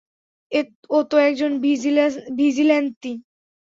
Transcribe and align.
ও 0.89 0.97
তো 1.09 1.15
একজন 1.19 1.51
ভিজিল্যান্তি। 2.37 3.11